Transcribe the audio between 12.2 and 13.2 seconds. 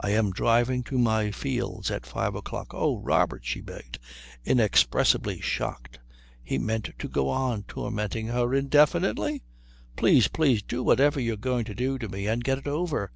and get it over.